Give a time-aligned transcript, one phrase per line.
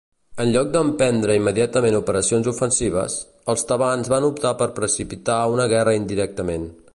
[0.43, 3.17] En lloc d'emprendre immediatament operacions ofensives,
[3.55, 6.67] els tebans van optar per precipitar una guerra indirectament.